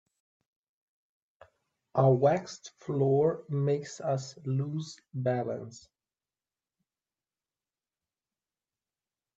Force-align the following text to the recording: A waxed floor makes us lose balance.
A 1.93 2.09
waxed 2.11 2.71
floor 2.79 3.43
makes 3.51 3.99
us 4.01 4.35
lose 4.45 4.99
balance. 5.13 5.89